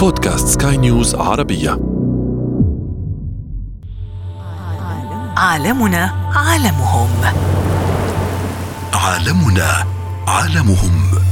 بودكاست 0.00 0.62
سكاي 0.62 0.76
نيوز 0.76 1.14
عربية. 1.14 1.70
عالمنا 5.36 6.30
عالمهم. 6.34 7.08
عالمنا 8.94 9.84
عالمهم. 10.28 11.29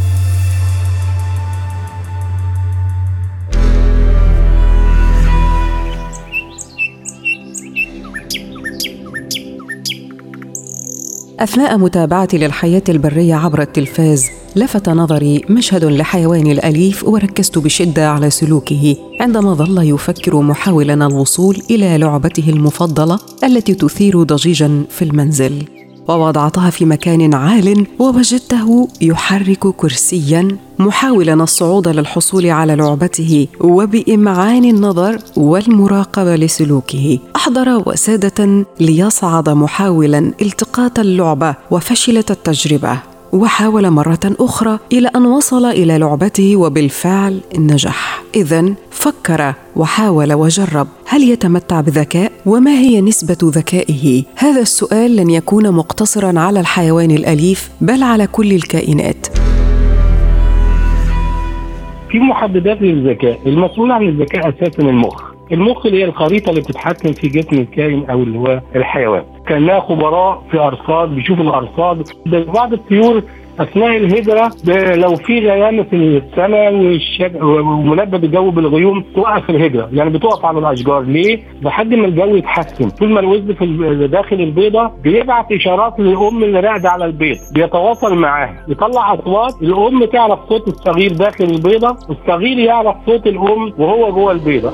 أثناء 11.40 11.78
متابعتي 11.78 12.38
للحياة 12.38 12.82
البرية 12.88 13.34
عبر 13.34 13.62
التلفاز 13.62 14.30
لفت 14.56 14.88
نظري 14.88 15.42
مشهد 15.50 15.84
لحيوان 15.84 16.46
الأليف 16.46 17.04
وركزت 17.04 17.58
بشدة 17.58 18.10
على 18.10 18.30
سلوكه 18.30 18.96
عندما 19.20 19.54
ظل 19.54 19.88
يفكر 19.88 20.40
محاولا 20.40 20.94
الوصول 21.06 21.62
إلى 21.70 21.98
لعبته 21.98 22.50
المفضلة 22.50 23.18
التي 23.44 23.74
تثير 23.74 24.22
ضجيجا 24.22 24.84
في 24.90 25.02
المنزل. 25.02 25.77
ووضعتها 26.08 26.70
في 26.70 26.84
مكان 26.84 27.34
عال 27.34 27.86
ووجدته 27.98 28.88
يحرك 29.00 29.66
كرسيا 29.76 30.48
محاولا 30.78 31.34
الصعود 31.34 31.88
للحصول 31.88 32.46
على 32.46 32.74
لعبته 32.76 33.46
وبإمعان 33.60 34.64
النظر 34.64 35.18
والمراقبة 35.36 36.36
لسلوكه 36.36 37.18
أحضر 37.36 37.82
وسادة 37.86 38.64
ليصعد 38.80 39.48
محاولا 39.48 40.32
التقاط 40.42 40.98
اللعبه 40.98 41.54
وفشلت 41.70 42.30
التجربة 42.30 42.98
وحاول 43.32 43.90
مرة 43.90 44.20
أخرى 44.24 44.78
إلى 44.92 45.08
أن 45.16 45.26
وصل 45.26 45.64
إلى 45.66 45.98
لعبته 45.98 46.56
وبالفعل 46.56 47.40
نجح. 47.58 48.17
إذا 48.34 48.74
فكر 48.90 49.54
وحاول 49.76 50.32
وجرب، 50.32 50.86
هل 51.06 51.22
يتمتع 51.22 51.80
بذكاء؟ 51.80 52.32
وما 52.46 52.70
هي 52.70 53.00
نسبة 53.00 53.50
ذكائه؟ 53.50 54.24
هذا 54.36 54.60
السؤال 54.60 55.16
لن 55.16 55.30
يكون 55.30 55.72
مقتصرا 55.72 56.40
على 56.40 56.60
الحيوان 56.60 57.10
الأليف 57.10 57.70
بل 57.80 58.02
على 58.02 58.26
كل 58.26 58.52
الكائنات. 58.52 59.26
في 62.10 62.18
محددات 62.18 62.82
للذكاء، 62.82 63.38
المسؤول 63.46 63.90
عن 63.90 64.08
الذكاء 64.08 64.48
أساسا 64.48 64.82
المخ. 64.82 65.22
المخ 65.52 65.86
اللي 65.86 66.00
هي 66.00 66.04
الخريطة 66.04 66.50
اللي 66.50 66.60
بتتحكم 66.60 67.12
في 67.12 67.28
جسم 67.28 67.56
الكائن 67.56 68.10
أو 68.10 68.22
اللي 68.22 68.38
هو 68.38 68.60
الحيوان 68.76 69.22
كأنها 69.46 69.80
خبراء 69.80 70.42
في 70.50 70.58
أرصاد 70.58 71.08
بيشوفوا 71.08 71.44
الأرصاد 71.44 72.08
بعض 72.26 72.72
الطيور 72.72 73.22
أثناء 73.60 73.96
الهجرة 73.96 74.50
لو 74.94 75.16
في 75.16 75.38
غيامة 75.38 75.82
في 75.82 75.96
السماء 75.96 76.74
وملبد 77.42 78.24
الجو 78.24 78.50
بالغيوم 78.50 79.04
توقف 79.14 79.50
الهجرة. 79.50 79.88
يعني 79.92 80.10
بتقف 80.10 80.44
على 80.44 80.58
الأشجار. 80.58 81.00
ليه؟ 81.00 81.38
لحد 81.62 81.94
ما 81.94 82.06
الجو 82.06 82.36
يتحسن. 82.36 82.90
طول 82.90 83.10
ما 83.10 83.20
الوزن 83.20 83.54
في 83.54 84.06
داخل 84.12 84.36
البيضة 84.40 84.90
بيبعت 85.02 85.52
إشارات 85.52 86.00
للأم 86.00 86.44
اللي 86.44 86.60
راقدة 86.60 86.90
على 86.90 87.04
البيض. 87.04 87.36
بيتواصل 87.54 88.16
معاها. 88.16 88.64
يطلع 88.68 89.14
أصوات 89.14 89.62
الأم 89.62 90.04
تعرف 90.04 90.38
صوت 90.48 90.68
الصغير 90.68 91.12
داخل 91.12 91.44
البيضة 91.44 91.96
والصغير 92.08 92.58
يعرف 92.58 92.96
صوت 93.06 93.26
الأم 93.26 93.72
وهو 93.78 94.12
جوه 94.12 94.32
البيضة. 94.32 94.72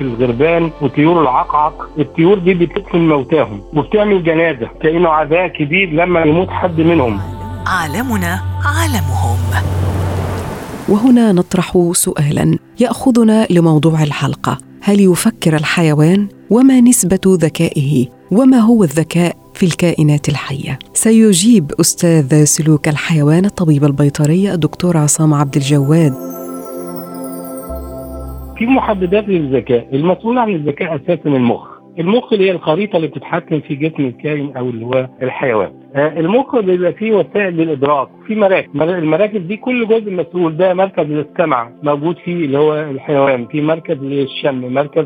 في 0.00 0.06
الغربان 0.06 0.70
وطيور 0.80 1.22
العقعق 1.22 1.88
الطيور 1.98 2.38
دي 2.38 2.54
بتدفن 2.54 3.08
موتاهم 3.08 3.60
وبتعمل 3.76 4.24
جنازة 4.24 4.68
كأنه 4.82 5.08
عزاء 5.08 5.48
كبير 5.48 5.90
لما 5.92 6.20
يموت 6.20 6.48
حد 6.50 6.80
منهم. 6.80 7.20
عالمنا 7.66 8.40
عالمهم. 8.64 9.38
وهنا 10.88 11.32
نطرح 11.32 11.90
سؤالا 11.92 12.58
يأخذنا 12.80 13.46
لموضوع 13.50 14.02
الحلقة. 14.02 14.58
هل 14.82 15.00
يفكر 15.00 15.56
الحيوان 15.56 16.28
وما 16.50 16.80
نسبة 16.80 17.20
ذكائه 17.26 18.06
وما 18.30 18.58
هو 18.58 18.84
الذكاء 18.84 19.36
في 19.54 19.66
الكائنات 19.66 20.28
الحية؟ 20.28 20.78
سيجيب 20.94 21.72
أستاذ 21.80 22.44
سلوك 22.44 22.88
الحيوان 22.88 23.44
الطبيب 23.44 23.84
البيطري 23.84 24.52
الدكتور 24.52 24.96
عصام 24.96 25.34
عبد 25.34 25.56
الجواد 25.56 26.39
في 28.60 28.66
محددات 28.66 29.28
للذكاء. 29.28 29.88
المسؤول 29.92 30.38
عن 30.38 30.48
الذكاء 30.54 30.96
أساسا 30.96 31.28
المخ. 31.28 31.68
المخ 31.98 32.32
اللي 32.32 32.46
هي 32.46 32.50
الخريطة 32.50 32.96
اللي 32.96 33.08
بتتحكم 33.08 33.60
في 33.60 33.74
جسم 33.74 34.04
الكائن 34.04 34.56
أو 34.56 34.70
اللي 34.70 34.84
هو 34.86 35.08
الحيوان. 35.22 35.72
المخ 35.96 36.56
بيبقى 36.56 36.92
فيه 36.92 37.12
وسائل 37.12 37.56
للإدراك 37.56 38.08
في 38.26 38.34
مراكز. 38.34 38.68
المراكز 38.80 39.40
دي 39.40 39.56
كل 39.56 39.88
جزء 39.88 40.10
مسؤول 40.10 40.56
ده 40.56 40.74
مركز 40.74 41.06
للسمع 41.06 41.70
موجود 41.82 42.16
فيه 42.16 42.44
اللي 42.44 42.58
هو 42.58 42.74
الحيوان 42.74 43.46
في 43.46 43.60
مركز 43.62 43.96
للشم 44.02 44.74
مركز 44.74 45.04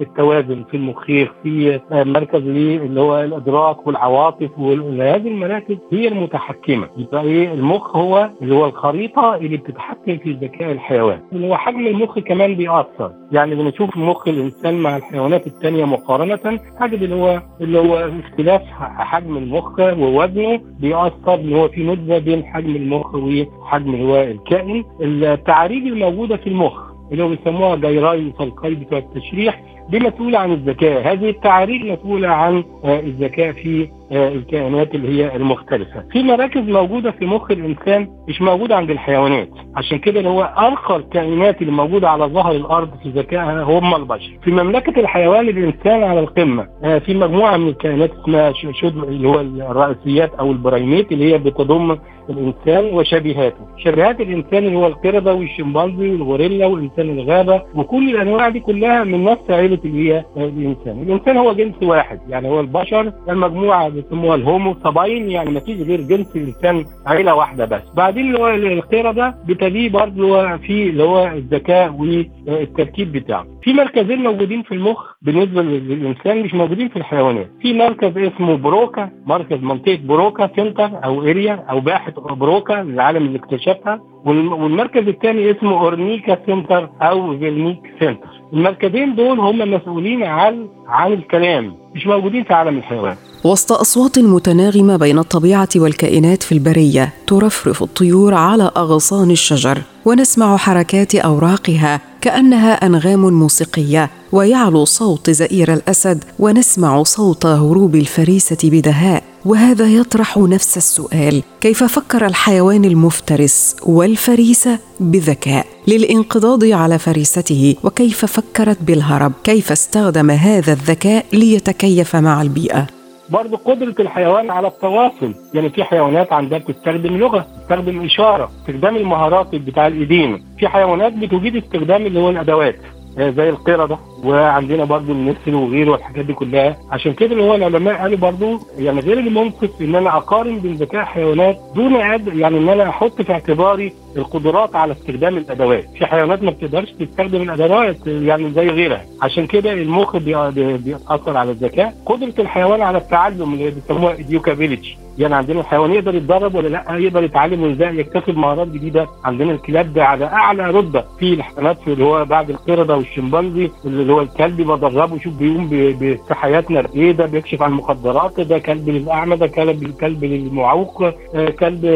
التوازن 0.00 0.64
في 0.70 0.76
المخيخ 0.76 1.32
في 1.42 1.80
مركز 1.92 2.40
اللي 2.46 3.00
هو 3.00 3.20
الإدراك 3.20 3.86
والعواطف 3.86 4.58
وهذه 4.58 5.28
المراكز 5.28 5.76
هي 5.92 6.08
المتحكمة. 6.08 6.88
يبقى 6.96 7.22
إيه؟ 7.22 7.52
المخ 7.52 7.96
هو 7.96 8.30
اللي 8.42 8.54
هو 8.54 8.66
الخريطة 8.66 9.34
اللي 9.36 9.56
بتتحكم 9.56 10.16
في 10.18 10.32
ذكاء 10.32 10.72
الحيوان. 10.72 11.20
هو 11.44 11.56
حجم 11.56 11.86
المخ 11.86 12.18
كمان 12.18 12.54
بيأثر. 12.54 13.12
يعني 13.32 13.54
بنشوف 13.54 13.96
مخ 13.96 14.28
الإنسان 14.28 14.74
مع 14.74 14.96
الحيوانات 14.96 15.46
الثانية 15.46 15.84
مقارنة 15.84 16.58
حاجة 16.80 16.94
اللي 16.96 17.14
هو 17.14 17.40
اللي 17.60 17.78
هو 17.78 18.10
اختلاف 18.24 18.62
حجم 18.80 19.36
المخ 19.36 19.80
ووزنه 20.12 20.60
بيأثر 20.80 21.34
إن 21.34 21.52
هو 21.52 21.68
في 21.68 21.84
نسبه 21.84 22.18
بين 22.18 22.44
حجم 22.44 22.76
المخ 22.76 23.14
وحجم 23.14 23.94
اللي 23.94 24.04
هو 24.04 24.22
الكائن. 24.22 24.84
التعاريج 25.00 25.86
الموجودة 25.86 26.36
في 26.36 26.46
المخ 26.46 26.92
اللي 27.12 27.24
هو 27.24 27.28
بيسموها 27.28 27.76
جيراي 27.76 28.26
وصلقاي 28.28 28.74
بتوع 28.74 28.98
التشريح 28.98 29.62
دي 29.90 29.98
مسؤولة 29.98 30.38
عن 30.38 30.52
الذكاء. 30.52 31.12
هذه 31.12 31.30
التعاريج 31.30 31.84
مسؤولة 31.86 32.28
عن 32.28 32.64
الذكاء 32.84 33.52
في 33.52 33.88
الكائنات 34.12 34.94
اللي 34.94 35.08
هي 35.24 35.36
المختلفة. 35.36 36.04
في 36.12 36.22
مراكز 36.22 36.60
موجودة 36.68 37.10
في 37.10 37.26
مخ 37.26 37.50
الإنسان 37.50 38.08
مش 38.28 38.42
موجودة 38.42 38.76
عند 38.76 38.90
الحيوانات. 38.90 39.48
عشان 39.76 39.98
كده 39.98 40.18
اللي 40.18 40.30
هو 40.30 40.42
أرقى 40.42 40.96
الكائنات 40.96 41.60
اللي 41.62 41.72
موجودة 41.72 42.10
على 42.10 42.24
ظهر 42.24 42.52
الأرض 42.52 42.90
في 43.02 43.08
ذكائها 43.08 43.62
هم 43.62 43.94
البشر. 43.94 44.38
في 44.44 44.50
مملكة 44.50 45.00
الحيوان 45.00 45.48
الإنسان 45.48 46.02
على 46.02 46.20
القمة 46.20 46.66
في 46.98 47.14
مجموعة 47.14 47.56
من 47.56 47.68
الكائنات 47.68 48.10
اسمها 48.22 48.52
شد 48.52 48.96
اللي 48.96 49.28
هو 49.28 49.40
الرئيسيات 49.40 50.34
أو 50.34 50.50
ال 50.52 50.59
primate 50.59 51.12
اللي 51.12 51.32
هي 51.32 51.38
بتضم 51.38 51.96
الإنسان 52.30 52.84
وشبيهاته. 52.94 53.56
شبيهات 53.76 54.20
الإنسان 54.20 54.64
اللي 54.64 54.76
هو 54.76 54.86
القردة 54.86 55.34
والشمبانزي 55.34 56.10
والغوريلا 56.10 56.66
والإنسان 56.66 57.10
الغابة 57.18 57.62
وكل 57.74 58.10
الأنواع 58.10 58.48
دي 58.48 58.60
كلها 58.60 59.04
من 59.04 59.24
نفس 59.24 59.50
عيله 59.72 59.84
اللي 59.84 60.12
هي 60.12 60.24
الإنسان. 60.36 61.02
الإنسان 61.02 61.36
هو 61.36 61.52
جنس 61.52 61.74
واحد 61.82 62.20
يعني 62.28 62.48
هو 62.48 62.60
البشر 62.60 63.12
المجموعة 63.28 63.88
بيسموها 63.88 64.34
ال 64.34 64.42
Homo 64.42 64.74
sapiens 64.84 65.30
يعني 65.30 65.50
ما 65.50 65.60
فيش 65.60 65.80
غير 65.80 66.00
جنس 66.00 66.36
الانسان 66.36 66.84
عيلة 67.06 67.34
واحدة 67.34 67.64
بس. 67.64 67.82
بعدين 67.96 68.26
اللي 68.26 68.38
هو 68.38 68.48
القرده 68.48 69.34
بتليه 69.48 69.90
برضه 69.90 70.56
في 70.56 70.90
اللي 70.90 71.02
هو 71.02 71.26
الذكاء 71.26 71.92
والتركيب 71.92 73.12
بتاعه. 73.12 73.46
في 73.62 73.72
مركزين 73.72 74.18
موجودين 74.22 74.62
في 74.62 74.74
المخ 74.74 75.12
بالنسبة 75.22 75.62
للإنسان 75.62 76.42
مش 76.42 76.54
موجودين 76.54 76.88
في 76.88 76.96
الحيوانات. 76.96 77.50
في 77.60 77.72
مركز 77.72 78.18
اسمه 78.18 78.56
بروكا 78.56 79.10
مركز 79.26 79.62
منطقة 79.62 79.98
بروكا 80.04 80.50
center 80.56 80.90
أو 81.04 81.22
area 81.22 81.64
أو 81.70 81.80
باحث 81.80 82.12
بروكا 82.18 82.80
العالم 82.82 83.26
اللي 83.26 83.38
اكتشفها. 83.38 84.00
والمركز 84.24 85.08
الثاني 85.08 85.50
اسمه 85.50 85.80
فيرنيكا 85.80 86.38
center 86.46 86.88
أو 87.02 87.38
فيرنيك 87.38 87.80
center. 88.00 88.41
المركزين 88.52 89.14
دول 89.14 89.40
هم 89.40 89.58
مسؤولين 89.74 90.22
عن 90.22 90.68
عن 90.86 91.12
الكلام 91.12 91.74
مش 91.94 92.06
موجودين 92.06 92.44
في 92.44 92.54
عالم 92.54 92.78
الحيوان. 92.78 93.16
وسط 93.44 93.72
أصوات 93.72 94.18
متناغمة 94.18 94.96
بين 94.96 95.18
الطبيعة 95.18 95.68
والكائنات 95.76 96.42
في 96.42 96.52
البرية 96.52 97.12
ترفرف 97.26 97.82
الطيور 97.82 98.34
على 98.34 98.70
أغصان 98.76 99.30
الشجر 99.30 99.82
ونسمع 100.04 100.56
حركات 100.56 101.14
أوراقها 101.14 102.00
كأنها 102.20 102.86
أنغام 102.86 103.32
موسيقية 103.32 104.10
ويعلو 104.32 104.84
صوت 104.84 105.30
زئير 105.30 105.72
الأسد 105.72 106.24
ونسمع 106.38 107.02
صوت 107.02 107.46
هروب 107.46 107.94
الفريسة 107.94 108.56
بدهاء. 108.64 109.22
وهذا 109.44 109.86
يطرح 109.86 110.38
نفس 110.38 110.76
السؤال 110.76 111.42
كيف 111.60 111.84
فكر 111.84 112.26
الحيوان 112.26 112.84
المفترس 112.84 113.76
والفريسة 113.82 114.78
بذكاء؟ 115.00 115.66
للانقضاض 115.88 116.64
على 116.64 116.98
فريسته 116.98 117.76
وكيف 117.84 118.24
فكرت 118.24 118.78
بالهرب؟ 118.82 119.32
كيف 119.44 119.72
استخدم 119.72 120.30
هذا 120.30 120.72
الذكاء 120.72 121.26
ليتكيف 121.32 122.16
مع 122.16 122.42
البيئة؟ 122.42 123.01
برضه 123.30 123.56
قدرة 123.56 123.94
الحيوان 124.00 124.50
على 124.50 124.68
التواصل. 124.68 125.34
يعني 125.54 125.70
في 125.70 125.84
حيوانات 125.84 126.32
عندها 126.32 126.58
بتستخدم 126.58 127.16
لغة 127.16 127.46
بتستخدم 127.58 128.04
إشارة 128.04 128.50
استخدام 128.60 128.96
المهارات 128.96 129.54
بتاع 129.54 129.86
الإيدين. 129.86 130.44
في 130.58 130.68
حيوانات 130.68 131.12
بتجيد 131.12 131.56
استخدام 131.56 132.06
اللي 132.06 132.20
هو 132.20 132.30
الأدوات. 132.30 132.76
آه، 132.76 133.01
زي 133.18 133.48
القردة 133.48 133.98
وعندنا 134.24 134.84
برضو 134.84 135.12
النسر 135.12 135.54
وغيره 135.54 135.90
والحاجات 135.90 136.24
دي 136.24 136.32
كلها. 136.32 136.76
عشان 136.90 137.12
كده 137.12 137.32
اللي 137.32 137.42
هو 137.42 137.54
العلماء 137.54 137.94
قالوا 137.94 138.18
برضو 138.18 138.58
يعني 138.78 139.00
غير 139.00 139.18
المنصف 139.18 139.70
إن 139.80 139.94
أنا 139.94 140.16
أقارن 140.16 140.58
بين 140.58 140.74
ذكاء 140.74 141.04
حيوانات 141.04 141.58
دون 141.74 141.94
يعني 141.94 142.58
إن 142.58 142.68
أنا 142.68 142.88
أحط 142.88 143.22
في 143.22 143.32
اعتباري 143.32 143.92
القدرات 144.16 144.76
على 144.76 144.92
استخدام 144.92 145.36
الأدوات. 145.36 145.84
في 145.98 146.06
حيوانات 146.06 146.42
ما 146.42 146.50
بتقدرش 146.50 146.90
تستخدم 146.90 147.42
الأدوات 147.42 148.06
يعني 148.06 148.50
زي 148.52 148.68
غيرها. 148.68 149.04
عشان 149.22 149.46
كده 149.46 149.72
المخ 149.72 150.16
بي- 150.16 150.50
بي- 150.50 150.76
بيأثر 150.76 151.36
على 151.36 151.50
الذكاء. 151.50 151.94
قدرة 152.06 152.34
الحيوان 152.38 152.82
على 152.82 152.98
التعلم 152.98 153.52
اللي 153.54 153.70
بيسموها 153.70 154.16
educability. 154.16 155.01
يعني 155.18 155.34
عندنا 155.34 155.60
الحيوان 155.60 155.92
يقدر 155.92 156.14
يتدرب 156.14 156.54
ولا 156.54 156.68
لا؟ 156.68 156.84
يقدر 156.96 157.24
يتعلم 157.24 157.64
إزاي 157.64 157.98
يكتسب 157.98 158.36
مهارات 158.38 158.68
جديدة؟ 158.68 159.06
عندنا 159.24 159.52
الكلاب 159.52 159.92
ده 159.92 160.04
على 160.04 160.24
أعلى 160.24 160.70
رتبة. 160.70 161.04
في 161.18 161.34
الحيوانات 161.34 161.78
في 161.80 161.92
اللي 161.92 162.04
هو 162.04 162.24
بعد 162.24 162.50
القردة 162.50 162.96
والشمبانزي 162.96 163.70
اللي 163.84 164.12
هو 164.12 164.20
الكلب 164.20 164.60
بدربه 164.60 165.18
شوف 165.18 165.34
بيقوم 165.34 165.66
ب- 165.68 166.04
بتحياتنا 166.04 166.84
إيه 166.94 167.12
ده؟ 167.12 167.26
بيكشف 167.26 167.62
عن 167.62 167.70
المخدرات 167.70 168.40
ده 168.40 168.58
كلب 168.58 168.88
للأعمى 168.88 169.36
ده 169.36 169.46
كلب 169.46 169.90
كلب 170.00 170.24
للمعوق 170.24 171.02
آه، 171.34 171.48
كلب 171.60 171.86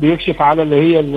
بيكشف 0.00 0.42
على 0.42 0.62
اللي 0.62 0.76
هي 0.76 1.00
ال- 1.00 1.16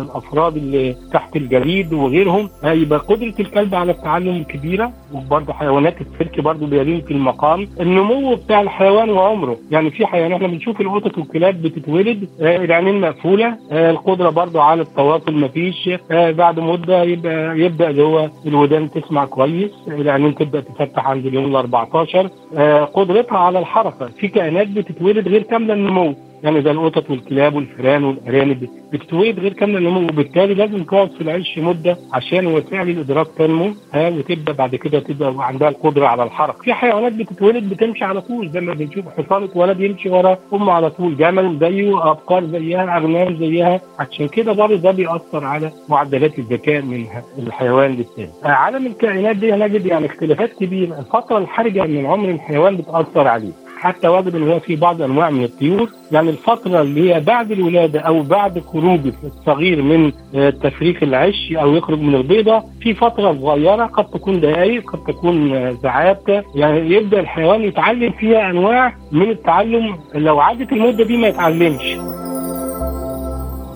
الأفراد 0.00 0.56
اللي 0.56 0.96
تحت 1.12 1.36
الجليد 1.36 1.92
وغيرهم. 1.92 2.48
آه، 2.64 2.72
يبقى 2.72 2.98
قدرة 2.98 3.34
الكلب 3.40 3.74
على 3.74 3.92
التعلم 3.92 4.42
كبيرة. 4.42 4.92
وبرضه 5.14 5.52
حيوانات 5.52 5.94
السلك 6.00 6.40
برضه 6.40 6.66
بيلين 6.66 7.00
في 7.00 7.10
المقام. 7.10 7.68
النمو 7.80 8.34
بتاع 8.34 8.60
الحيوان 8.60 9.10
وعمره. 9.10 9.56
يعني 9.70 9.90
في 9.90 10.06
حيوان 10.06 10.32
إحنا 10.32 10.46
بنشوف 10.48 10.75
القطط 10.80 11.18
والكلاب 11.18 11.62
بتتولد 11.62 12.28
آه، 12.40 12.56
العينين 12.56 13.00
مقفولة 13.00 13.56
آه، 13.72 13.90
القدرة 13.90 14.30
برضه 14.30 14.62
على 14.62 14.82
التواصل 14.82 15.34
مفيش 15.34 15.90
آه، 16.10 16.30
بعد 16.30 16.60
مدة 16.60 17.02
يبقى 17.02 17.58
يبدأ 17.60 17.90
اللي 17.90 18.02
هو 18.02 18.30
الودان 18.46 18.90
تسمع 18.90 19.24
كويس 19.24 19.70
العينين 19.88 20.34
تبدأ 20.34 20.60
تفتح 20.60 21.06
عند 21.08 21.26
اليوم 21.26 21.44
ال 21.46 21.56
14 21.56 22.28
آه، 22.56 22.84
قدرتها 22.84 23.38
على 23.38 23.58
الحركة 23.58 24.06
في 24.06 24.28
كائنات 24.28 24.68
بتتولد 24.68 25.28
غير 25.28 25.42
كاملة 25.42 25.74
النمو. 25.74 26.14
يعني 26.46 26.62
زي 26.62 26.70
القطط 26.70 27.10
والكلاب 27.10 27.54
والفئران 27.54 28.04
والأرانب. 28.04 28.68
بتتولد 28.92 29.40
غير 29.40 29.52
كامله 29.52 29.78
النمو 29.78 30.00
وبالتالي 30.00 30.54
لازم 30.54 30.84
تقعد 30.84 31.10
في 31.10 31.20
العيش 31.20 31.58
مدة 31.58 31.96
عشان 32.12 32.46
وسائل 32.46 32.88
الإدراك 32.90 33.26
تنمو 33.38 33.70
وتبدأ 33.94 34.52
بعد 34.52 34.74
كده 34.76 35.00
تبقى 35.00 35.34
عندها 35.38 35.68
القدرة 35.68 36.06
على 36.06 36.22
الحركة. 36.22 36.62
في 36.62 36.72
حيوانات 36.74 37.12
بتتولد 37.12 37.68
بتمشي 37.74 38.04
على 38.04 38.20
طول 38.20 38.50
زي 38.50 38.60
ما 38.60 38.74
بنشوف. 38.74 39.04
حصان 39.08 39.42
اتولد 39.44 39.80
يمشي 39.80 40.08
ورا 40.08 40.38
أمه 40.52 40.72
على 40.72 40.90
طول. 40.90 41.16
جمل 41.16 41.58
زيه 41.58 42.10
أبقار 42.10 42.44
زيها 42.46 42.96
أغنام 42.96 43.36
زيها. 43.36 43.80
عشان 43.98 44.28
كده 44.28 44.52
برضه 44.52 44.76
ده 44.76 44.90
بيأثر 44.90 45.44
على 45.44 45.70
معدلات 45.88 46.38
الذكاء 46.38 46.82
من 46.82 47.06
الحيوان 47.38 47.90
للتاني 47.90 48.30
آه، 48.44 48.48
عالم 48.48 48.86
الكائنات 48.86 49.36
دي 49.36 49.52
هنجد 49.52 49.86
يعني 49.86 50.06
اختلافات 50.06 50.52
كبيرة. 50.52 50.98
الفترة 50.98 51.38
الحرجة 51.38 51.82
من 51.84 52.06
عمر 52.06 52.28
الحيوان 52.28 52.76
بتأثر 52.76 53.28
عليه. 53.28 53.52
حتى 53.76 54.08
وجد 54.08 54.34
ان 54.34 54.48
هو 54.50 54.58
في 54.58 54.76
بعض 54.76 55.02
أنواع 55.02 55.30
من 55.30 55.44
الطيور. 55.44 55.90
يعني 56.12 56.30
الفترة 56.30 56.80
اللي 56.80 57.14
هي 57.14 57.20
بعد 57.20 57.50
الولادة 57.52 58.00
أو 58.00 58.22
بعد 58.22 58.60
خروج 58.60 59.00
الصغير 59.24 59.82
من 59.82 60.12
آه، 60.34 60.50
تفريخ 60.50 61.02
العش 61.02 61.52
أو 61.52 61.74
يخرج 61.76 62.00
من 62.00 62.14
البيضة 62.14 62.62
في 62.80 62.94
فترة 62.94 63.32
صغيرة 63.32 63.84
قد 63.84 64.04
تكون 64.04 64.40
دقائق 64.40 64.90
قد 64.90 65.04
تكون 65.14 65.54
آه، 65.54 65.74
ساعات. 65.82 66.22
يعني 66.54 66.94
يبدأ 66.94 67.20
الحيوان 67.20 67.62
يتعلم 67.62 68.12
فيها 68.12 68.50
أنواع 68.50 68.94
من 69.12 69.30
التعلم. 69.30 69.96
لو 70.14 70.40
عدت 70.40 70.72
المدة 70.72 71.04
دي 71.04 71.16
ما 71.16 71.28
يتعلمش. 71.28 71.96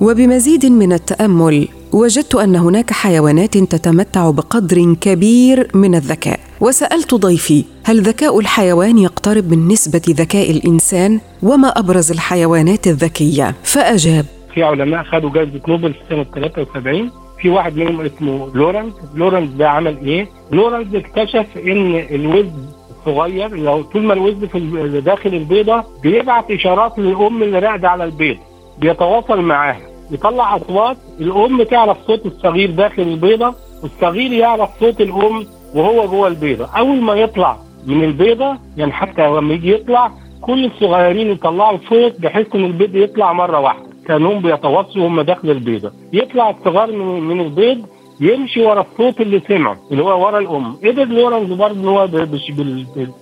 وبمزيد 0.01 0.67
من 0.67 0.93
التأمل 0.93 1.69
وجدت 1.93 2.35
أن 2.35 2.57
هناك 2.57 2.91
حيوانات 2.93 3.59
تتمتع 3.59 4.31
بقدر 4.31 4.95
كبير 5.01 5.69
من 5.75 5.95
الذكاء. 5.95 6.41
وسألت 6.61 7.15
ضيفي 7.15 7.65
هل 7.85 8.01
ذكاء 8.03 8.39
الحيوان 8.41 8.99
يقترب 8.99 9.51
من 9.51 9.69
نسبة 9.69 10.03
ذكاء 10.09 10.51
الإنسان؟ 10.51 11.21
وما 11.43 11.69
أبرز 11.69 12.11
الحيوانات 12.11 12.87
الذكية؟ 12.87 13.55
فأجاب 13.63 14.25
في 14.55 14.63
علماء 14.63 15.03
خدوا 15.05 15.31
جائزة 15.31 15.61
نوبل 15.69 15.93
في 15.93 16.01
سنة 16.09 16.25
73 16.35 17.11
في 17.43 17.49
واحد 17.49 17.77
منهم 17.77 18.01
اسمه 18.01 18.51
لورنز. 18.55 18.93
لورنز 19.15 19.51
ده 19.51 19.69
عمل 19.71 19.99
إيه؟ 20.07 20.29
لورنز 20.53 20.95
اكتشف 20.95 21.47
إن 21.67 21.95
الوزن 22.11 22.65
الصغير 22.99 23.57
لو 23.57 23.83
طول 23.83 24.03
ما 24.03 24.15
الوزن 24.15 24.47
في 24.47 25.01
داخل 25.05 25.35
البيضة 25.35 25.85
بيبعت 26.03 26.51
إشارات 26.51 26.99
للام 26.99 27.43
اللي 27.43 27.59
راقده 27.59 27.89
على 27.89 28.05
البيض 28.05 28.37
بيتواصل 28.79 29.41
معاها. 29.41 29.90
يطلع 30.13 30.57
أصوات 30.57 30.97
الأم 31.21 31.63
تعرف 31.63 31.97
صوت 32.07 32.27
الصغير 32.27 32.71
داخل 32.71 33.03
البيضة 33.03 33.55
والصغير 33.83 34.33
يعرف 34.33 34.71
صوت 34.81 35.01
الأم 35.01 35.47
وهو 35.75 36.07
جوه 36.07 36.29
البيضة. 36.29 36.67
أول 36.79 37.01
ما 37.01 37.15
يطلع 37.15 37.57
من 37.87 38.05
البيضة 38.05 38.57
يعني 38.77 38.93
حتى 38.93 39.27
لما 39.27 39.55
يجي 39.55 39.73
يطلع 39.73 40.11
كل 40.41 40.65
الصغيرين 40.65 41.31
يطلعوا 41.31 41.79
صوت 41.89 42.21
بحيث 42.21 42.55
إن 42.55 42.65
البيض 42.65 42.95
يطلع 42.97 43.33
مرة 43.33 43.61
واحدة. 43.61 43.87
كأنهم 44.07 44.43
بيتواصلوا 44.43 45.07
هم 45.09 45.21
داخل 45.21 45.51
البيضة. 45.51 45.93
يطلع 46.13 46.51
الصغار 46.51 46.93
من, 46.93 47.21
من 47.21 47.41
البيض 47.41 47.87
يمشي 48.21 48.63
ورا 48.63 48.87
الصوت 48.93 49.21
اللي 49.21 49.41
سمعه 49.49 49.77
اللي 49.93 50.03
هو 50.03 50.27
ورا 50.27 50.39
الأم. 50.39 50.77
قدر 50.77 51.05
لورنس 51.05 51.49
برضه 51.49 51.81
إن 51.81 51.89
هو 51.89 52.09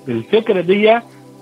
بالفكرة 0.06 0.60
دي 0.60 0.88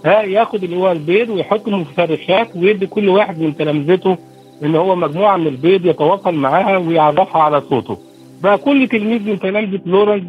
ها 0.04 0.22
ياخد 0.22 0.64
اللي 0.64 0.76
هو 0.76 0.92
البيض 0.92 1.28
ويحط 1.30 1.68
مفرخات 1.68 2.56
ويدي 2.56 2.86
كل 2.86 3.08
واحد 3.08 3.40
من 3.40 3.56
تلامذته 3.56 4.16
إن 4.64 4.74
هو 4.76 4.96
مجموعة 4.96 5.36
من 5.36 5.46
البيض 5.46 5.86
يتواصل 5.86 6.34
معاها 6.34 6.76
ويعرفها 6.76 7.42
على 7.42 7.60
صوته. 7.60 7.98
بقى 8.42 8.58
كل 8.58 8.88
تلميذ 8.88 9.30
من 9.30 9.38
تلامذه 9.38 9.80
لورنس 9.86 10.22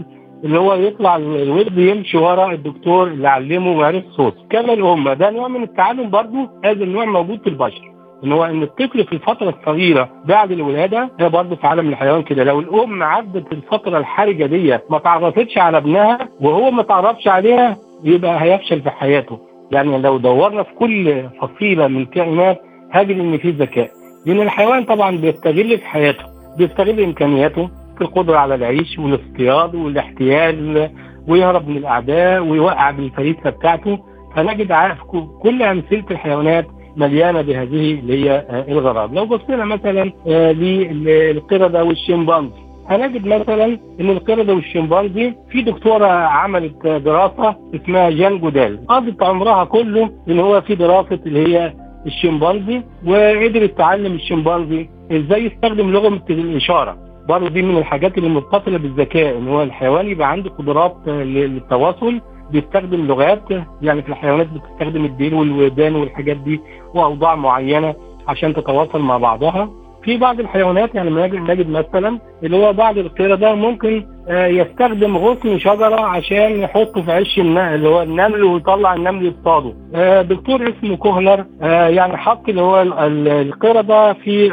اللي 0.44 0.60
هو 0.60 0.74
يطلع 0.74 1.16
الولد 1.16 1.78
يمشي 1.78 2.18
ورا 2.18 2.52
الدكتور 2.52 3.08
اللي 3.08 3.28
علمه 3.30 3.78
وعرف 3.78 4.04
صوته. 4.18 4.38
كما 4.50 4.74
الأم. 4.74 5.10
ده 5.14 5.30
نوع 5.30 5.48
من 5.48 5.64
التعلم 5.64 6.10
برضه 6.10 6.50
هذا 6.66 6.84
النوع 6.84 7.06
موجود 7.06 7.42
في 7.42 7.48
البشر. 7.50 7.92
إن 8.24 8.32
هو 8.32 8.46
إن 8.46 8.64
الطفل 8.64 9.04
في 9.04 9.14
الفترة 9.14 9.50
الصغيرة 9.60 10.10
بعد 10.26 10.52
الولادة 10.52 11.10
ده 11.20 11.28
برضه 11.28 11.56
في 11.56 11.68
عالم 11.68 11.90
الحيوان 11.90 12.22
كده. 12.24 12.44
لو 12.44 12.60
الأم 12.60 13.04
عدت 13.04 13.52
الفترة 13.52 13.98
الحرجة 13.98 14.46
دي 14.46 14.78
ما 14.90 15.00
تعرفتش 15.00 15.58
على 15.58 15.78
ابنها 15.78 16.30
وهو 16.42 16.72
ما 16.72 16.84
تعرفش 16.84 17.28
عليها 17.28 17.78
يبقى 18.04 18.42
هيفشل 18.44 18.82
في 18.82 18.90
حياته. 18.90 19.40
يعني 19.72 19.98
لو 19.98 20.18
دورنا 20.18 20.64
في 20.64 20.74
كل 20.74 21.24
فصيلة 21.42 21.88
من 21.88 22.02
الكائنات 22.02 22.62
هجد 22.92 23.20
إن 23.20 23.38
في 23.38 23.50
ذكاء. 23.52 23.90
لأن 24.28 24.42
الحيوان 24.42 24.84
طبعا 24.84 25.18
بيستغل 25.18 25.78
في 25.78 25.86
حياته 25.86 26.24
بيستغل 26.58 27.04
إمكانياته 27.04 27.70
في 27.98 28.02
القدرة 28.02 28.38
على 28.38 28.56
العيش 28.56 29.00
والاصطياد 29.00 29.76
والاحتيال 29.76 30.90
ويهرب 31.28 31.68
من 31.68 31.78
الأعداء 31.78 32.44
ويوقع 32.44 32.92
بالفريسة 32.92 33.50
بتاعته. 33.50 34.00
فنجد 34.36 34.72
ع- 34.72 34.94
كل 35.42 35.64
أمثلة 35.64 36.04
الحيوانات 36.12 36.66
مليانة 36.98 37.42
بهذه 37.42 37.94
اللي 38.00 38.24
هي 38.26 38.32
آه، 38.50 38.66
الغرض 38.72 39.14
لو 39.14 39.26
بصينا 39.26 39.66
مثلا 39.66 40.12
آه، 40.28 40.52
للقردة 40.52 41.84
والشمبانزي 41.84 42.54
هنجد 42.90 43.28
مثلا 43.28 43.66
إن 44.02 44.10
القردة 44.10 44.54
والشمبانزي 44.54 45.34
في 45.52 45.62
دكتورة 45.62 46.08
عملت 46.08 46.88
دراسة 46.88 47.56
اسمها 47.76 48.10
جان 48.10 48.40
جودال 48.40 48.88
قضت 48.88 49.24
عمرها 49.24 49.64
كله 49.64 50.10
إن 50.30 50.40
هو 50.40 50.62
في 50.62 50.76
دراسة 50.76 51.20
اللي 51.26 51.48
هي 51.58 51.74
الشمبانزي 52.08 52.82
وقدرت 53.06 53.78
تعلم 53.78 54.14
الشمبانزي 54.14 54.90
إزاي 55.12 55.46
يستخدم 55.46 55.90
لغة 55.92 56.22
الإشارة. 56.30 56.98
برضه 57.30 57.50
دي 57.50 57.62
من 57.62 57.78
الحاجات 57.78 58.18
اللي 58.18 58.30
متصلة 58.30 58.78
بالذكاء 58.78 59.38
إن 59.38 59.48
هو 59.48 59.64
الحيوان 59.64 60.08
يبقى 60.08 60.32
عنده 60.32 60.50
قدرات 60.50 60.98
للتواصل 61.08 62.22
بيستخدم 62.52 63.08
لغات 63.08 63.44
يعني 63.82 64.02
في 64.02 64.10
الحيوانات 64.10 64.48
بتستخدم 64.48 65.06
الديل 65.06 65.34
والودان 65.34 65.96
والحاجات 65.96 66.38
دي 66.38 66.62
وأوضاع 66.94 67.36
معينة 67.36 67.96
عشان 68.28 68.54
تتواصل 68.54 69.02
مع 69.02 69.18
بعضها. 69.18 69.70
في 70.08 70.18
بعض 70.18 70.40
الحيوانات 70.40 70.96
يعني 70.96 71.10
نجد 71.40 71.70
مثلا 71.70 72.20
اللي 72.44 72.58
هو 72.58 72.74
بعض 72.74 72.98
القردة 72.98 73.54
ممكن 73.56 74.06
آه، 74.30 74.48
يستخدم 74.48 75.18
غصن 75.18 75.60
شجرة 75.60 76.02
عشان 76.02 76.60
يحطه 76.60 77.02
في 77.02 77.12
عش 77.12 77.40
النمل 77.40 77.74
اللي 77.76 77.88
هو 77.90 78.02
النمل 78.02 78.44
ويطلع 78.44 78.94
النمل 78.94 79.26
يصطاده. 79.26 79.74
آه، 79.96 80.22
دكتور 80.22 80.70
اسمه 80.70 80.96
كوهلر 80.98 81.46
آه، 81.62 81.88
يعني 81.88 82.18
حط 82.18 82.50
اللي 82.50 82.62
هو 82.62 82.82
ال- 82.82 82.94
ال- 82.94 83.28
القردة 83.28 84.14
في 84.14 84.52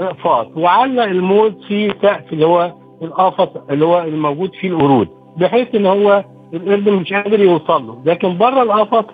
اقفاص 0.00 0.46
وعلق 0.56 1.02
الموز 1.02 1.52
في 1.68 1.88
سقف 2.02 2.32
اللي 2.32 2.46
هو 2.46 2.72
القفص 3.02 3.48
اللي 3.70 3.84
هو 3.84 4.02
الموجود 4.02 4.50
فيه 4.60 4.68
القرود 4.68 5.08
بحيث 5.36 5.74
إن 5.74 5.86
هو 5.86 6.24
القرد 6.54 6.88
مش 6.88 7.12
قادر 7.12 7.40
يوصل 7.40 7.86
له. 7.86 7.98
لكن 8.04 8.38
بره 8.38 8.62
القفص 8.62 9.04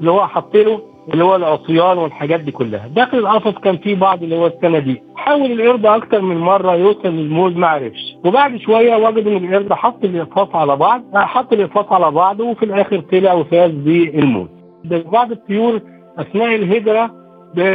اللي 0.00 0.10
هو 0.10 0.26
حط 0.26 0.56
له 0.56 0.80
اللي 1.12 1.24
هو 1.24 1.36
العصيان 1.36 1.98
والحاجات 1.98 2.40
دي 2.40 2.50
كلها. 2.52 2.86
داخل 2.88 3.18
القفص 3.18 3.58
كان 3.58 3.76
في 3.76 3.94
بعض 3.94 4.22
اللي 4.22 4.36
هو 4.36 4.46
الصناديق 4.46 5.02
حاول 5.16 5.60
القرد 5.60 5.86
أكتر 5.86 6.20
من 6.20 6.36
مرة 6.38 6.74
يوصل 6.74 7.08
للموز 7.08 7.56
ما 7.56 7.66
عرفش. 7.66 8.16
وبعد 8.24 8.56
شوية 8.56 8.96
وجد 8.96 9.26
إن 9.26 9.44
القرد 9.44 9.72
حط 9.72 10.04
الاقفاص 10.04 10.48
على 10.54 10.76
بعض 10.76 11.02
حط 11.14 11.52
الاقفاص 11.52 11.92
على 11.92 12.10
بعض 12.10 12.40
وفي 12.40 12.64
الآخر 12.64 13.00
طلع 13.00 13.32
وفاز 13.32 13.70
بالموز 13.70 14.48
بعض 14.84 15.30
الطيور 15.32 15.80
أثناء 16.18 16.54
الهجرة 16.54 17.10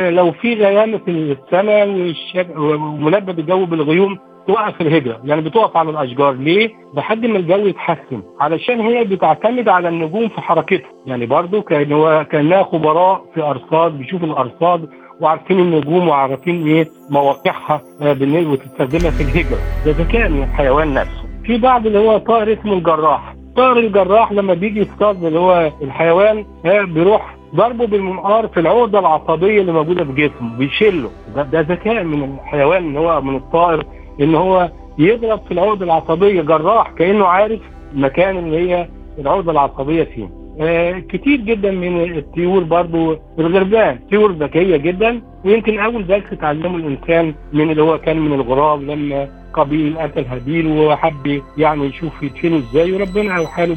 لو 0.10 0.32
في 0.32 0.54
غيامة 0.54 0.98
في 0.98 1.12
السماء 1.44 2.14
وملبد 2.58 3.40
الجو 3.40 3.66
بالغيوم 3.66 4.18
توقف 4.48 4.82
الهجرة 4.82 5.20
يعني 5.24 5.42
بتقف 5.42 5.78
على 5.78 5.90
الأشجار. 5.90 6.32
ليه؟ 6.34 6.70
لحد 6.94 7.26
ما 7.26 7.38
الجو 7.38 7.68
يتحسن 7.68 8.24
علشان 8.40 8.82
هي 8.82 9.04
بتعتمد 9.04 9.70
على 9.70 9.90
النجوم 9.90 10.28
في 10.30 10.42
حركتها. 10.42 10.90
يعني 11.06 11.26
برضو 11.26 11.62
كان 11.62 11.92
هو 11.92 12.26
كأنها 12.32 12.64
خبراء 12.64 13.26
في 13.34 13.42
أرصاد 13.42 13.98
بيشوفوا 13.98 14.28
الأرصاد 14.28 14.90
وعارفين 15.22 15.60
النجوم 15.60 16.08
وعارفين 16.08 16.68
إيه 16.68 16.88
مواقعها 17.10 17.82
آه، 18.02 18.18
وتستخدمها 18.52 19.12
في 19.12 19.24
الهجرة. 19.24 19.58
ده 19.86 19.92
ذكاء 19.92 20.30
من 20.30 20.44
الحيوان 20.44 20.94
نفسه. 20.94 21.26
في 21.46 21.58
بعض 21.58 21.86
اللي 21.88 22.00
هو 22.00 22.18
طائر 22.18 22.54
اسمه 22.60 22.74
الجراح. 22.74 23.36
طائر 23.56 23.78
الجراح 23.78 24.32
لما 24.32 24.54
بيجي 24.54 24.80
يصطاد 24.80 25.24
اللي 25.24 25.40
هو 25.40 25.72
الحيوان 25.82 26.46
آه، 26.66 26.82
بيروح 26.82 27.36
ضربه 27.56 27.86
بالمنقار 27.88 28.48
في 28.48 28.60
العقدة 28.60 29.00
العصبية 29.00 29.62
اللي 29.62 29.72
موجودة 29.72 30.06
في 30.06 30.12
جسمه 30.12 30.58
بيشله 30.58 31.10
ده, 31.36 31.44
ده 31.44 31.60
ذكاء 31.62 32.04
من 32.04 32.24
الحيوان 32.44 32.84
إن 32.84 32.98
هو 32.98 33.22
من 33.22 33.36
الطائر 33.36 33.84
إن 34.22 34.36
هو 34.36 34.72
يضرب 35.00 35.40
في 35.48 35.52
العقده 35.52 35.86
العصبية 35.86 36.42
جراح 36.42 36.92
كأنه 36.92 37.26
عارف 37.26 37.60
المكان 37.94 38.38
اللي 38.38 38.58
هي 38.72 38.88
العقده 39.20 39.52
العصبية 39.52 40.04
فين 40.04 40.30
آه 40.62 41.00
كتير 41.00 41.40
جدا 41.42 41.72
من 41.72 42.18
الطيور 42.18 42.64
برضو 42.64 43.16
الغربان 43.40 44.00
طيور 44.12 44.32
ذكية 44.32 44.78
جدا 44.78 45.22
ويمكن 45.46 45.80
أول 45.80 46.08
درس 46.08 46.24
اتعلمه 46.32 46.78
الإنسان 46.78 47.34
من 47.54 47.72
اللي 47.72 47.82
هو 47.84 47.98
كان 47.98 48.20
من 48.20 48.34
الغراب 48.34 48.82
لما 48.84 49.28
قابيل 49.54 49.98
قتل 50.00 50.26
هابيل 50.26 50.68
وحب 50.78 51.42
يعني 51.58 51.86
يشوف 51.86 52.24
يدفنه 52.24 52.58
إزاي 52.58 52.92
وربنا 52.94 53.38
أوحى 53.38 53.66
له 53.66 53.76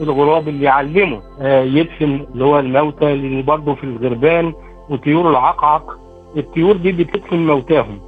بالغراب 0.00 0.48
اللي 0.48 0.64
يعلمه. 0.64 1.20
آه 1.40 1.62
يدفن 1.62 2.26
اللي 2.34 2.44
هو 2.44 2.58
الموتى 2.58 3.12
اللي 3.12 3.42
برضه 3.42 3.74
في 3.74 3.84
الغربان 3.84 4.52
وطيور 4.90 5.30
العقعق. 5.30 5.98
الطيور 6.36 6.76
دي 6.76 6.92
بتدفن 6.92 7.46
موتاهم 7.46 8.00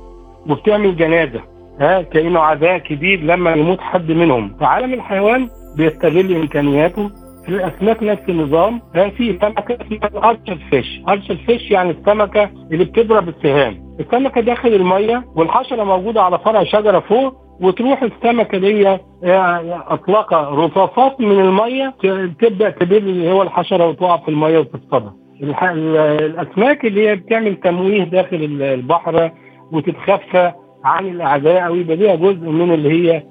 وبتعمل 0.51 0.97
جنازة. 0.97 1.41
ها 1.81 2.03
كأنه 2.03 2.41
عزاء 2.41 2.79
كبير 2.79 3.21
لما 3.21 3.53
يموت 3.55 3.81
حد 3.81 4.13
منهم. 4.13 4.57
فعالم 4.61 4.95
الحيوان 4.95 5.49
بيستغل 5.77 6.37
إمكانياته. 6.37 7.11
في 7.43 7.49
الأسماك 7.49 8.03
نفس 8.03 8.23
النظام. 8.29 8.81
في 9.17 9.39
سمكة 9.43 9.77
اسمها 9.87 10.29
ارشل 10.31 10.59
فيش. 10.71 11.01
ارشل 11.09 11.37
فيش 11.37 11.71
يعني 11.71 11.91
السمكة 11.91 12.51
اللي 12.73 12.85
بتضرب 12.85 13.29
السهام. 13.29 13.97
السمكة 14.01 14.41
داخل 14.41 14.69
المية 14.75 15.25
والحشرة 15.37 15.85
موجودة 15.85 16.23
على 16.23 16.39
فرع 16.39 16.65
شجرة 16.65 16.99
فوق 17.01 17.35
وتروح 17.61 18.03
السمكة 18.03 18.59
دي 18.59 18.99
اطلقه 19.25 20.49
رصاصات 20.55 21.21
من 21.21 21.41
المية 21.41 21.95
تبدأ 22.41 22.71
تبل 22.71 22.97
اللي 22.97 23.33
هو 23.33 23.43
الحشرة 23.43 23.89
وتقع 23.89 24.17
في 24.17 24.29
المية 24.29 24.59
وتصطادها. 24.59 25.15
الأسماك 25.41 26.85
اللي 26.85 27.09
هي 27.09 27.17
بتعمل 27.17 27.57
تمويه 27.57 28.05
داخل 28.05 28.37
البحر 28.63 29.31
وتتخفى 29.73 30.53
عن 30.85 31.07
الاعداء 31.09 31.67
أو 31.67 31.75
يبقى 31.75 31.97
ليها 31.97 32.15
جزء 32.17 32.49
من 32.49 32.75
اللي 32.75 32.91
هي 32.91 33.23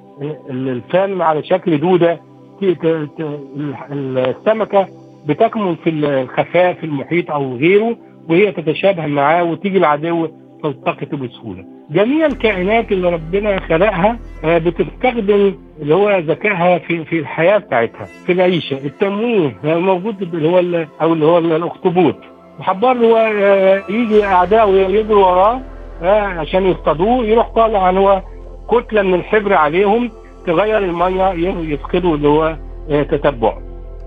الفم 0.50 1.22
على 1.22 1.44
شكل 1.44 1.78
دودة 1.80 2.20
السمكة 3.92 4.88
بتكمن 5.28 5.76
في 5.76 5.90
الخفاء 5.90 6.74
في 6.74 6.84
المحيط 6.84 7.32
أو 7.32 7.56
غيره 7.56 7.98
وهي 8.30 8.52
تتشابه 8.52 9.06
معاه 9.06 9.44
وتيجي 9.44 9.78
العدو 9.78 10.28
تلتقط 10.64 11.16
بسهولة. 11.16 11.66
جميع 11.92 12.26
الكائنات 12.26 12.92
اللي 12.92 13.10
ربنا 13.10 13.60
خلقها 13.60 14.20
آه، 14.44 14.58
بتستخدم 14.58 15.56
اللي 15.82 15.96
هو 15.96 16.18
ذكائها 16.18 16.78
في 16.78 17.06
في 17.06 17.20
الحياة 17.20 17.58
بتاعتها 17.58 18.06
في 18.26 18.32
العيشة، 18.32 18.78
التمويه 18.86 19.56
موجود 19.64 20.22
اللي 20.22 20.50
هو 20.50 20.86
أو 21.02 21.14
اللي 21.14 21.26
هو 21.26 21.38
الأخطبوط. 21.38 22.16
وحبار 22.60 22.98
هو 22.98 23.18
آه، 23.18 23.84
يجي 23.90 24.24
اعدائه 24.26 24.88
يجروا 24.90 25.26
وراه 25.26 25.62
آه، 26.02 26.22
عشان 26.22 26.66
يصطادوه 26.66 27.26
يروح 27.26 27.50
طالع 27.56 27.90
هو 27.92 28.22
كتلة 28.70 29.02
من 29.02 29.14
الحبر 29.14 29.54
عليهم 29.54 30.12
تغير 30.48 30.78
المية 30.78 31.30
يفقدوا 31.74 32.16
اللي 32.16 32.28
هو 32.28 32.56
تتبع. 32.90 33.58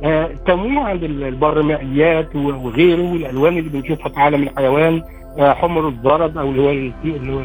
التمويه 0.05 0.81
عند 0.81 1.03
البرمائيات 1.05 2.37
وغيره 2.37 3.13
والألوان 3.13 3.59
اللي 3.59 3.71
بنشوفها 3.71 4.09
في 4.09 4.21
عالم 4.21 4.43
الحيوان 4.43 5.03
حمر 5.41 5.89
الزرد 5.89 6.39
أو 6.39 6.51
اللي 6.51 6.63
هو 6.63 6.71
اللي 7.05 7.33
هو 7.35 7.43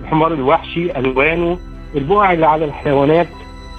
الحمار 0.00 0.32
الوحشي 0.32 0.98
ألوانه 0.98 1.58
البقع 1.96 2.32
اللي 2.32 2.46
على 2.46 2.64
الحيوانات 2.64 3.26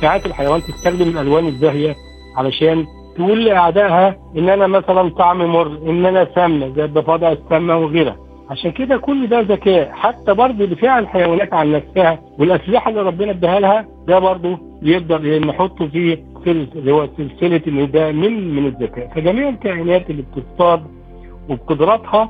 ساعات 0.02 0.26
الحيوان 0.26 0.62
تستخدم 0.62 1.10
الألوان 1.10 1.48
الزاهية 1.48 1.96
علشان 2.38 2.86
تقول 3.16 3.46
لاعدائها 3.46 4.16
إن 4.38 4.50
أنا 4.50 4.68
مثلا 4.68 5.10
طعم 5.10 5.46
مر 5.46 5.68
إن 5.68 6.06
أنا 6.06 6.28
سامه 6.36 6.70
زي 6.76 6.84
الضفادع 6.86 7.32
السامه 7.32 7.78
وغيرها 7.78 8.16
عشان 8.52 8.72
كده 8.72 8.98
كل 8.98 9.28
ده 9.28 9.40
ذكاء. 9.42 9.92
حتى 9.92 10.34
برضه 10.34 10.66
دفاع 10.66 11.00
الحيوانات 11.00 11.54
عن 11.54 11.72
نفسها 11.72 12.20
والأسلحة 12.40 12.90
اللي 12.90 13.02
ربنا 13.02 13.32
اداها 13.32 13.60
لها 13.60 13.86
ده 14.08 14.20
برضه 14.20 14.60
يقدر 14.82 15.40
نحطه 15.40 15.88
في 15.88 16.18
اللي 16.48 16.92
هو 16.92 17.08
سلسلة 17.18 17.62
ان 17.68 17.92
ده 17.92 18.12
من 18.12 18.56
من 18.56 18.66
الذكاء. 18.66 19.12
فجميع 19.16 19.50
الكائنات 19.50 20.10
اللي 20.10 20.24
بتصطاد 20.36 20.82
وبقدراتها 21.50 22.30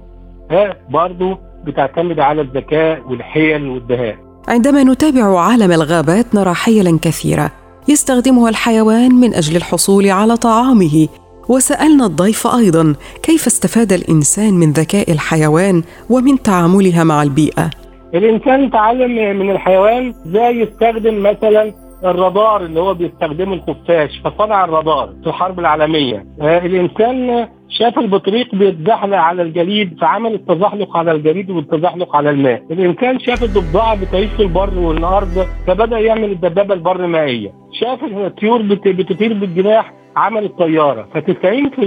برضه 0.90 1.38
بتعتمد 1.66 2.20
على 2.20 2.42
الذكاء 2.42 3.02
والحيل 3.10 3.68
والدهاء. 3.70 4.16
عندما 4.48 4.84
نتابع 4.84 5.40
عالم 5.40 5.72
الغابات 5.72 6.36
نرى 6.36 6.54
حيلا 6.54 7.00
كثيره 7.02 7.52
يستخدمها 7.90 8.50
الحيوان 8.50 9.12
من 9.16 9.34
أجل 9.34 9.56
الحصول 9.56 10.08
على 10.10 10.36
طعامه. 10.36 11.08
وسألنا 11.52 12.06
الضيف 12.06 12.48
أيضا 12.48 12.96
كيف 13.24 13.48
استفاد 13.48 13.94
الإنسان 13.94 14.54
من 14.54 14.72
ذكاء 14.72 15.12
الحيوان 15.12 15.84
ومن 16.10 16.42
تعاملها 16.44 17.04
مع 17.04 17.24
البيئة. 17.24 17.70
الإنسان 18.14 18.72
تعلم 18.72 19.40
من 19.40 19.52
الحيوان 19.52 20.14
إزاي 20.28 20.60
يستخدم 20.60 21.24
مثلا 21.24 21.74
الرادار 22.06 22.66
اللي 22.66 22.80
هو 22.80 22.94
بيستخدمه 22.94 23.54
الخفاش 23.54 24.22
فصنع 24.26 24.66
الرادار 24.66 25.14
في 25.24 25.28
الحرب 25.30 25.60
العالمية. 25.60 26.26
آه 26.42 26.66
الإنسان 26.66 27.48
شاف 27.70 28.00
البطريق 28.00 28.56
بيتزحلق 28.56 29.18
على 29.18 29.42
الجليد 29.42 30.00
فعمل 30.02 30.34
التزحلق 30.34 30.98
على 30.98 31.12
الجليد 31.12 31.50
والتزحلق 31.50 32.16
على 32.16 32.30
الماء. 32.30 32.64
الإنسان 32.72 33.20
شاف 33.20 33.44
الضفدعة 33.44 34.02
بتعيش 34.02 34.30
في 34.30 34.44
البر 34.44 34.80
والأرض 34.80 35.48
فبدأ 35.68 36.00
يعمل 36.00 36.32
الدبابة 36.32 36.74
البر 36.74 37.08
مائية. 37.08 37.52
شاف 37.80 38.04
الطيور 38.04 38.62
بتطير 38.86 39.34
بالجناح 39.34 39.94
عمل 40.16 40.44
الطيارة 40.44 41.08
ف90% 41.16 41.80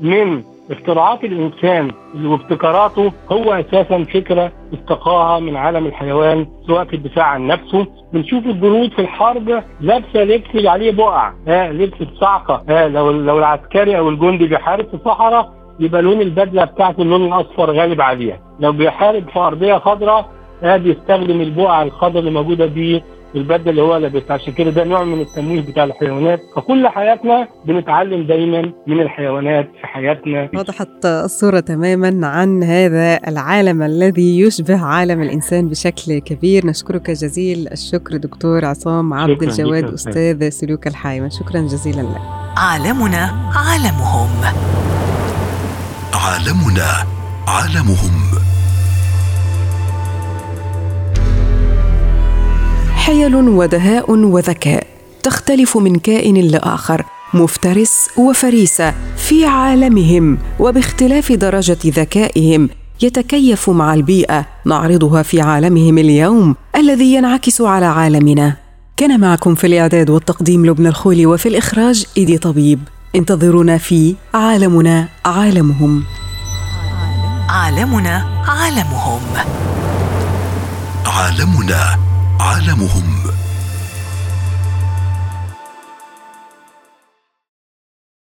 من 0.00 0.42
اختراعات 0.70 1.24
الإنسان 1.24 1.90
وابتكاراته 2.24 3.12
هو 3.32 3.52
أساسا 3.52 4.04
فكرة 4.04 4.52
استقاها 4.74 5.40
من 5.40 5.56
عالم 5.56 5.86
الحيوان 5.86 6.46
سواء 6.66 6.84
في 6.84 6.96
الدفاع 6.96 7.24
عن 7.26 7.46
نفسه. 7.46 7.86
بنشوف 8.12 8.46
الجنود 8.46 8.92
في 8.92 8.98
الحرب 8.98 9.62
لابسة 9.80 10.24
لبس 10.24 10.66
عليه 10.66 10.92
بقع 10.92 11.32
آه 11.48 11.72
لبس 11.72 12.00
الصعقة 12.00 12.62
آه 12.68 12.88
لو 12.88 13.10
لو 13.10 13.38
العسكري 13.38 13.98
أو 13.98 14.08
الجندي 14.08 14.46
بيحارب 14.46 14.84
في 14.90 14.98
صحراء 15.04 15.52
يبقى 15.80 16.02
لون 16.02 16.20
البدلة 16.20 16.64
بتاعته 16.64 17.02
اللون 17.02 17.24
الأصفر 17.26 17.70
غالب 17.70 18.00
عليها. 18.00 18.38
لو 18.60 18.72
بيحارب 18.72 19.28
في 19.28 19.38
أرضية 19.38 19.74
خضراء 19.78 20.28
آه 20.62 20.76
بيستخدم 20.76 21.40
البقع 21.40 21.82
الخضراء 21.82 22.18
اللي 22.18 22.30
موجودة 22.30 22.66
دي 22.66 23.02
البدل 23.36 23.68
اللي 23.70 23.82
هو 23.82 23.96
لابسها 23.96 24.32
عشان 24.32 24.52
كده 24.52 24.70
ده 24.70 24.84
نوع 24.84 25.04
من 25.04 25.20
التمويه 25.20 25.60
بتاع 25.60 25.84
الحيوانات. 25.84 26.40
فكل 26.56 26.88
حياتنا 26.88 27.48
بنتعلم 27.64 28.26
دايما 28.26 28.72
من 28.86 29.00
الحيوانات 29.00 29.70
في 29.80 29.86
حياتنا. 29.86 30.48
وضحت 30.54 31.04
الصورة 31.04 31.60
تماما 31.60 32.26
عن 32.26 32.62
هذا 32.62 33.20
العالم 33.28 33.82
الذي 33.82 34.40
يشبه 34.40 34.84
عالم 34.84 35.22
الإنسان 35.22 35.68
بشكل 35.68 36.18
كبير. 36.18 36.66
نشكرك 36.66 37.10
جزيل 37.10 37.68
الشكر 37.72 38.16
دكتور 38.16 38.64
عصام 38.64 39.14
عبد 39.14 39.42
الجواد 39.42 39.92
أستاذ. 39.92 40.48
سلوك 40.48 40.86
الحيوان 40.86 41.30
شكرا 41.30 41.60
جزيلا 41.60 42.02
لك. 42.02 42.20
عالمنا 42.56 43.52
عالمهم. 43.54 44.28
عالمنا 46.14 46.90
عالمهم. 47.48 48.55
حيل 53.06 53.34
ودهاء 53.34 54.10
وذكاء 54.10 54.86
تختلف 55.22 55.76
من 55.76 55.98
كائن 55.98 56.36
لآخر 56.36 57.04
مفترس 57.34 58.08
وفريسة 58.16 58.94
في 59.16 59.46
عالمهم 59.46 60.38
وباختلاف 60.58 61.32
درجة 61.32 61.78
ذكائهم 61.86 62.68
يتكيف 63.02 63.70
مع 63.70 63.94
البيئة 63.94 64.46
نعرضها 64.64 65.22
في 65.22 65.40
عالمهم 65.40 65.98
اليوم 65.98 66.54
الذي 66.76 67.14
ينعكس 67.14 67.60
على 67.60 67.86
عالمنا. 67.86 68.56
كان 68.96 69.20
معكم 69.20 69.54
في 69.54 69.66
الإعداد 69.66 70.10
والتقديم 70.10 70.66
لبنى 70.66 70.88
الخولي 70.88 71.26
وفي 71.26 71.48
الإخراج 71.48 72.06
إيدي 72.16 72.38
طبيب. 72.38 72.80
انتظرونا 73.16 73.78
في 73.78 74.14
عالمنا 74.34 75.08
عالمهم. 75.24 76.04
عالمنا 77.48 78.44
عالمهم. 78.46 79.20
عالمنا 81.06 82.15
عالمهم 82.40 83.35